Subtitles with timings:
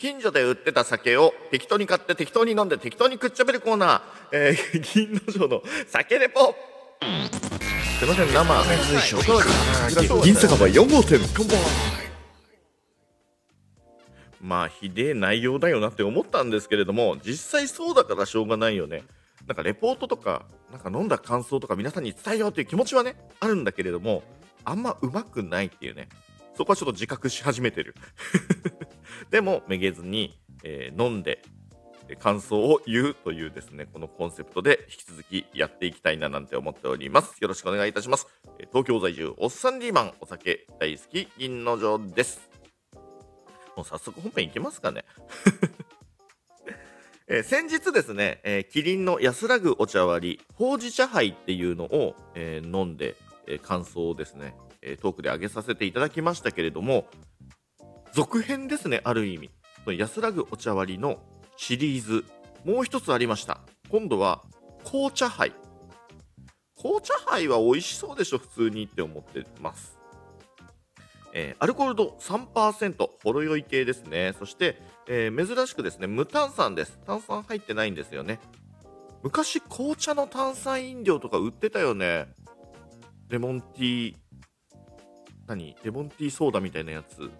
[0.00, 4.00] 近所で売ってた酒を適当に買って適当に飲んで適当にくっちゃべるコーナー、
[4.32, 6.54] えー、 銀の城の酒レポ。
[7.98, 8.54] すいません生
[10.24, 11.20] 銀酒場4号店。
[14.40, 19.04] まあひでえ内容だよなって思ったんですけれども実際そうだからしょうがないよね。
[19.46, 24.22] なんかレポートとかなんか飲んだ感想とか皆さんに伝えようという気持ちはねあるんだけれども
[24.64, 26.08] あんまうまくないっていうね
[26.54, 27.94] そこはちょっと自覚し始めてる
[29.30, 31.42] でもめげずに、えー、飲んで
[32.16, 37.36] 感想を言うというですね、このコンセプトで引き続きやっていきたいななんて思っております。
[37.40, 38.26] よろしくお願いいたします。
[38.70, 42.50] 東京在住、おっさんリーマン、お酒大好き、銀の城です。
[43.76, 45.04] もう早速本編いきますかね。
[47.28, 53.14] えー、先日ですね、えー、キリンの安らぐお茶割り、ほうじ茶杯っていうのを、えー、飲んで、
[53.46, 57.06] え感想をですね、えトークで上げさせていただきましたけれども、
[58.12, 59.50] 続編ですね、ある意味。
[59.96, 61.20] 安らぐお茶割りの
[61.56, 62.24] シリーズ、
[62.64, 63.60] もう一つありました。
[63.88, 64.42] 今度は、
[64.84, 65.52] 紅茶杯。
[66.76, 69.98] 紅茶杯は美味しそうでしょ、普通にって思ってます。
[71.32, 74.34] えー、アルコール度3%、ほろ酔い系ですね。
[74.38, 76.98] そして、えー、珍しくですね、無炭酸です。
[77.06, 78.40] 炭酸入ってないんですよね。
[79.22, 82.26] 昔、紅茶の炭酸飲料とか売ってたよね。
[83.28, 84.16] レモンティー、
[85.50, 87.18] 何レモンティーソーダみたいなやつ。
[87.18, 87.30] なん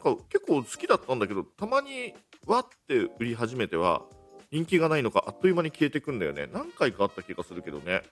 [0.00, 2.14] か結構好きだったんだけど、たまに
[2.46, 4.02] わって売り始めては、
[4.50, 6.48] 人気がないのかあっという間に消えてくんだよね。
[6.52, 8.02] 何回かあった気がするけどね。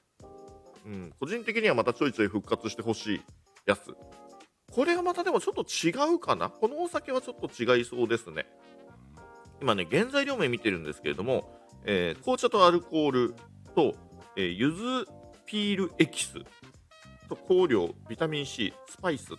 [0.87, 3.23] うん、個人的にはまたちょいちょい復活してほしい
[3.67, 3.97] やつ。
[4.73, 6.49] これがまたでもちょっと違うかな？
[6.49, 8.47] このお酒はちょっと違いそうですね。
[9.61, 13.35] 今ね、原材料名見てるんですけれども、えー、紅茶とアルコール
[13.75, 13.97] と、
[14.37, 15.07] えー、柚子
[15.47, 16.39] ピールエキス
[17.29, 19.33] と香料、ビタミン C、スパイス。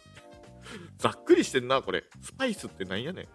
[0.97, 2.03] ざっくりしてんな、これ。
[2.21, 3.25] スパイスってなんやねん。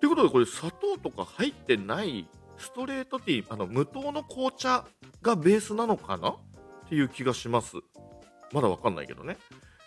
[0.00, 4.84] ということで、これ砂糖とか入ってないストレートティー、あの無糖の紅茶
[5.22, 6.30] がベースなのかな？
[6.30, 7.76] っていう気がします。
[8.52, 9.36] まだわかんないけどね。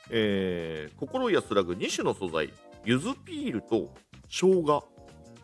[0.10, 2.54] えー、心安らぐ2種の素材、
[2.86, 3.94] ゆずピールと
[4.30, 4.84] 生姜。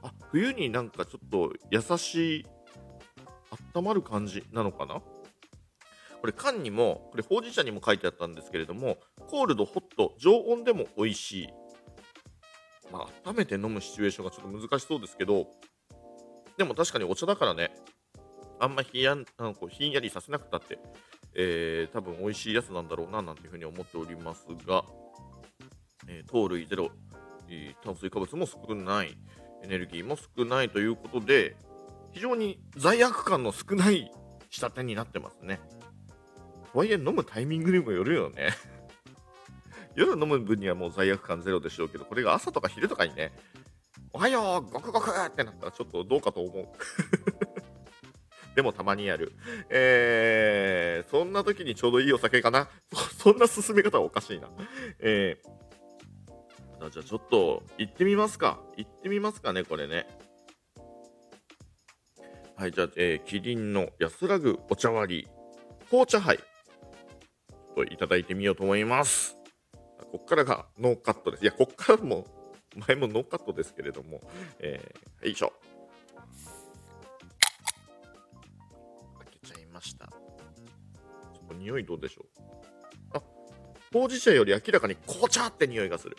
[0.04, 2.46] あ、冬になんかちょっと優しい、
[3.76, 5.02] 温まる感じなのかな？
[6.22, 8.98] これ缶にも、これほうじ茶にも書いてあったんですけれども、
[9.28, 11.50] コールド、ホット、常温でも美味しい。
[12.92, 15.48] まあ、温めて飲むシチュエーションがちょっと難しそうですけど、
[16.58, 17.72] でも確かにお茶だからね、
[18.60, 20.80] あんまひやんなんかひんやりさせなくたって、
[21.36, 24.84] えー、多分美味しいやつなんだろうななんていうふうに思っておりますが、
[26.08, 26.90] えー、糖類ゼロ、
[27.50, 29.16] えー、炭水化物も少ない、
[29.64, 31.56] エネルギーも少ないということで、
[32.12, 34.12] 非常に罪悪感の少ない
[34.50, 35.60] 仕立てになってますね。
[36.78, 38.50] とはいえ飲むタイミングにもよるよね
[39.96, 43.34] 夜飲む分にはもう罪悪感ゼロでしょうけど、これが朝とか昼とかにね、
[44.14, 46.68] おはよう、ごくごくってなったらちょっとどうかと思う。
[48.54, 49.34] でもたまにやる。
[49.72, 52.70] えー、そんな時にちょうどいいお酒かな。
[53.18, 54.48] そんな進め方はおかしいな。
[55.00, 58.62] えー、じゃあちょっと行ってみますか。
[58.76, 60.08] 行ってみますかね、これね。
[62.56, 65.28] はい、じゃあ、えー、キリンの安らぐお茶割り、
[65.90, 66.38] 紅茶杯、
[67.78, 69.38] といただいてみようと思います。
[70.12, 71.44] こっからがノーカットです。
[71.44, 72.26] いや、こっからも、
[72.88, 74.20] 前もノーカットですけれども、
[74.58, 75.54] えー、よいしょ。
[79.20, 80.08] 開けちゃいました。
[80.08, 82.26] ちょっと匂いどうでしょ
[83.14, 83.18] う？
[83.18, 83.22] あ、
[83.94, 86.18] ほうじ茶より明らかに紅茶って匂いがする。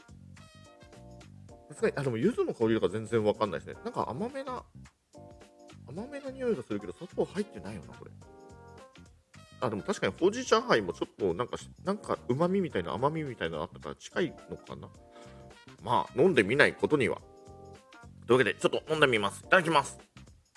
[1.71, 3.75] さすがに、あ、でも柚子の香りとか全然わかんないですね。
[3.85, 4.63] なんか甘めな、
[5.89, 8.13] 甘めな匂いがするけど、砂糖入ってないよな、これ。
[9.61, 14.89] あ、でも確かにほうじ茶杯もちょっとなんか、なんか旨味みたいな甘みみたいなのあったから近いのかな。
[15.83, 17.21] まあ、飲んでみないことには。
[18.27, 19.41] というわけで、ちょっと飲んでみます。
[19.45, 19.99] いただきます。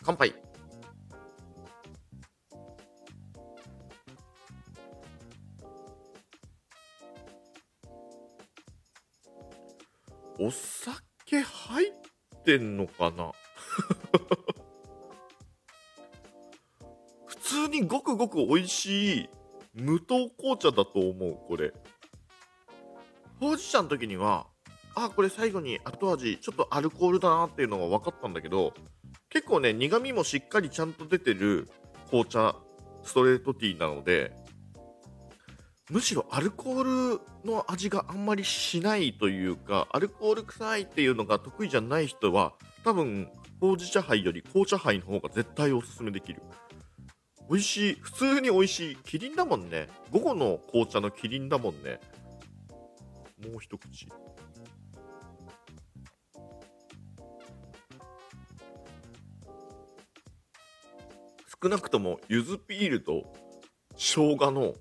[0.03, 0.33] 乾杯。
[10.39, 11.93] お酒入っ
[12.43, 13.31] てんのかな？
[17.87, 19.29] ごくごく美味しい
[19.73, 21.73] 無糖紅茶だと思う、これ。
[23.39, 24.47] ほうじ茶の時には、
[24.93, 28.73] あ、これ最後に後味、ちょっとアルコールだなっていうのが分かったんだけど、
[29.29, 31.69] 結構ね、苦味もしっかりちゃんと出てる
[32.09, 32.55] 紅茶、
[33.03, 34.33] ストレートティーなので、
[35.89, 43.29] むしろアルコールの味があんまりしないというか、アルコール臭いっていうのが得意じゃない人は、多分、
[43.59, 46.41] ほうじ茶杯より紅茶杯の方が絶対おすすめできる。
[47.51, 47.93] 美味しい。
[47.95, 48.95] 普通に美味しい。
[49.03, 49.89] キリンだもんね。
[50.09, 51.99] 午後の紅茶のキリンだもんね。
[53.43, 54.07] もう一口。
[61.61, 63.33] 少なくともゆずピールと
[63.97, 64.73] 生姜の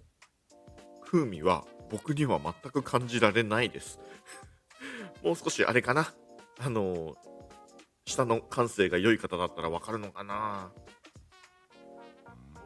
[1.02, 3.98] 風味は僕には全く感じられないです。
[5.24, 6.14] もう少しあれかな。
[6.60, 7.14] あのー、
[8.04, 10.72] 下の感性が良い方だったらわかるのかな。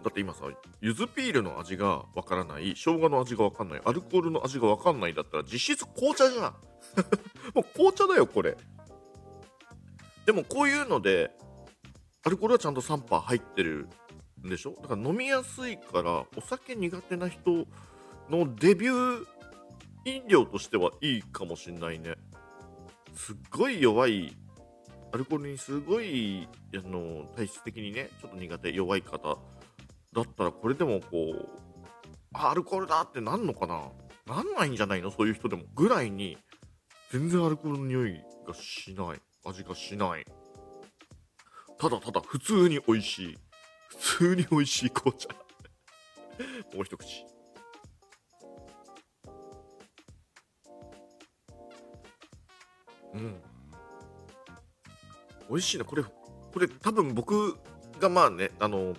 [0.05, 0.45] だって今さ、
[0.83, 6.55] ゆずピールの味がわからない、生姜の味がわかんない、アルコールの味がわかんないだったら実質紅茶じゃん。
[7.55, 8.57] もう紅茶だよ、これ。
[10.27, 11.31] でもこういうので、
[12.23, 13.89] アルコールはちゃんと3%入ってる
[14.45, 14.75] んでしょ？
[14.83, 17.67] だから飲みやすいから、お酒苦手な人
[18.29, 19.27] のデビュー
[20.05, 22.17] 飲料としてはいいかもしんないね。
[23.15, 24.37] すっごい弱い、
[25.13, 29.39] アルコールにすごい、あの、体質的にね、ちょっと苦手、弱い方
[30.15, 31.49] だったらこれでもこう、
[32.35, 33.91] アルコールだってなんのかな？
[34.27, 35.11] なんないんじゃないの？
[35.11, 35.65] そういう人でも。
[35.75, 36.39] ぐらいに、
[37.11, 39.21] 全然アルコールの匂いがしない。
[39.45, 40.25] 味がしない。
[41.79, 43.39] ただただ普通に美味しい。
[43.89, 45.29] 普通に美味しい紅茶。
[46.75, 47.27] もう一口。
[53.13, 53.43] うん。
[55.49, 55.85] 美味しいな。
[55.85, 56.11] これ、こ
[56.59, 57.57] れ多分僕
[58.01, 58.95] がまあね、あの、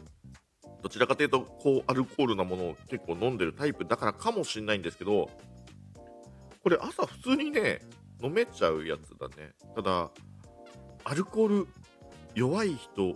[0.86, 5.32] どちらかというと高アルコールなものを結構飲んでるタイプだからかもしれないんですけど
[6.62, 7.80] これ朝普通にね
[8.22, 9.54] 飲めちゃうやつだね。
[9.76, 10.12] ただ
[11.04, 11.68] アルコール
[12.36, 13.16] 弱い人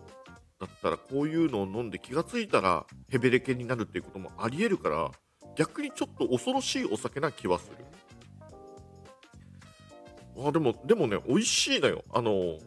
[0.60, 5.12] だったらこういうのを飲んで気がついたらヘベレケになるっていうこともありえるから
[5.56, 7.86] 逆にちょっと恐ろしいお酒な気はする。
[10.44, 12.04] あでもでもね美味しいのよ。
[12.12, 12.57] あの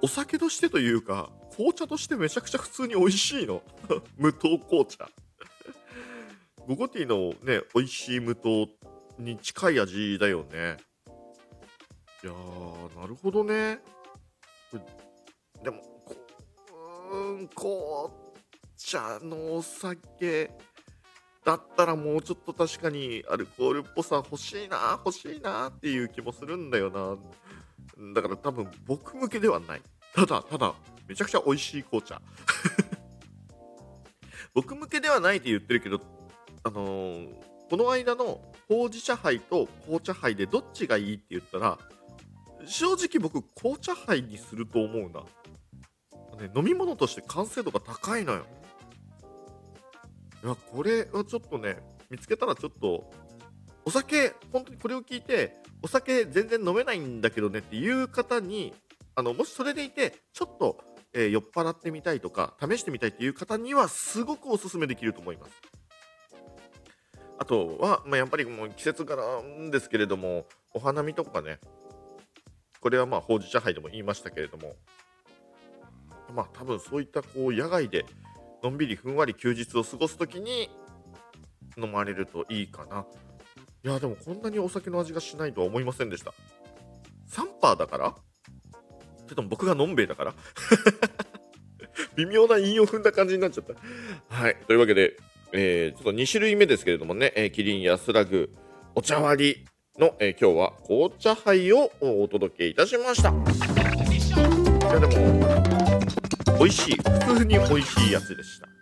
[0.00, 3.62] お酒としてというか紅茶としてめちゃくちゃ普通に美味しいの。
[4.18, 5.08] 無糖紅茶。
[6.66, 8.68] ゴゴティーのね、美味しい無糖
[9.18, 10.76] に近い味だよね。
[12.22, 13.80] いやー、なるほどね。
[15.62, 15.82] でも、
[17.10, 18.10] うん、紅
[18.76, 20.50] 茶のお酒
[21.44, 27.16] だったらもうちょっと確かにアルコールっぽさ欲しいな、欲しいなっていう気もするんだよな。
[28.12, 29.82] だから多分僕向けではない。
[30.14, 30.74] ただ、ただ、
[31.08, 32.20] めちゃくちゃ美味しい紅茶。
[34.54, 36.00] 僕向けではないって言ってるけど、
[36.62, 37.34] あのー、
[37.68, 41.78] この間のほうじ茶杯と紅茶杯でどっちがいいって言ったら、
[42.66, 45.24] 正直僕紅茶杯にすると思うな。
[46.40, 48.46] ね、飲み物として完成度が高いのよ。
[50.44, 51.78] いや、これはちょっとね、
[52.10, 53.10] 見つけたらちょっと、
[53.84, 58.74] お酒、本当にこれを聞いて、お酒全然飲めないんだけどねっていう方に、
[59.14, 60.78] あの、もしそれでいて、ちょっと
[61.18, 65.52] えー、酔っ払ってみたいとか試してみたいっていう方にはすごくおすすめできると思います。
[67.38, 71.58] あとは、まあ、やっぱりもう季節柄なんですけれどもお花見とかね。
[72.80, 74.76] これはまあほうじ茶杯でも言いましたけれども。
[76.34, 78.04] まあ多分そういったこう野外で
[78.62, 80.68] のんびりふんわり休日を過ごす時に
[81.78, 83.06] 飲まれるといいかな。
[83.84, 86.34] いやでもこんなにお酒の味がしないとは思いませんでした。
[87.30, 88.14] 3%だから
[89.26, 90.34] それとも僕がのんべえだから
[92.16, 94.34] 微妙な韻を踏んだ感じになっちゃった。
[94.34, 94.56] はい。
[94.66, 95.16] というわけで、
[95.52, 98.50] えー、ちょっと2種類目ですけれどもね、えー、キリン安らぐ
[98.94, 99.66] お茶割り
[99.98, 103.30] の、えー、今日は紅茶杯をお届けいたしました。
[103.30, 103.32] い
[104.92, 106.96] やでも、美味しい。
[106.96, 108.75] 普通に美味しいやつでした。